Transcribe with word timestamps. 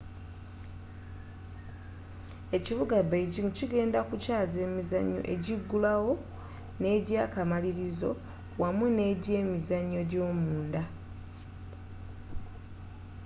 ekibuga 2.57 2.97
beijing 3.11 3.51
kigenda 3.57 3.99
kukyaza 4.09 4.57
emizannyo 4.67 5.21
egigulawo 5.33 6.13
n'egy'akamalirizo 6.81 8.09
awamu 8.19 8.85
n'egy'emizannyo 8.95 10.01
gy'omunda 10.09 10.81